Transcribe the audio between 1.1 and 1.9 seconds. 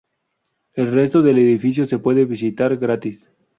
del edificio